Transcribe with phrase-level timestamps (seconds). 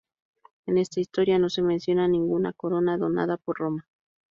[0.65, 3.87] En esta historia no se menciona ninguna corona donada por Roma.